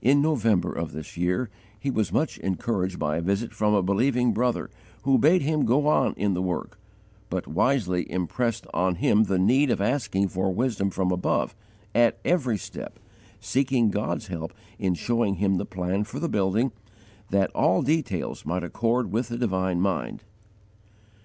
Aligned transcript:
In 0.00 0.22
November 0.22 0.72
of 0.72 0.92
this 0.92 1.16
year, 1.16 1.50
he 1.76 1.90
was 1.90 2.12
much 2.12 2.38
encouraged 2.38 3.00
by 3.00 3.16
a 3.16 3.20
visit 3.20 3.52
from 3.52 3.74
a 3.74 3.82
believing 3.82 4.32
brother* 4.32 4.70
who 5.02 5.18
bade 5.18 5.42
him 5.42 5.64
go 5.64 5.88
on 5.88 6.14
in 6.14 6.34
the 6.34 6.40
work, 6.40 6.78
but 7.28 7.48
wisely 7.48 8.08
impressed 8.08 8.64
on 8.72 8.94
him 8.94 9.24
the 9.24 9.40
need 9.40 9.72
of 9.72 9.80
asking 9.80 10.28
for 10.28 10.54
wisdom 10.54 10.90
from 10.90 11.10
above, 11.10 11.56
at 11.96 12.20
every 12.24 12.58
step, 12.58 13.00
seeking 13.40 13.90
God's 13.90 14.28
help 14.28 14.54
in 14.78 14.94
showing 14.94 15.34
him 15.42 15.56
the 15.56 15.66
plan 15.66 16.04
for 16.04 16.20
the 16.20 16.28
building, 16.28 16.70
that 17.30 17.50
all 17.50 17.82
details 17.82 18.46
might 18.46 18.62
accord 18.62 19.10
with 19.10 19.30
the 19.30 19.36
divine 19.36 19.80
mind. 19.80 20.22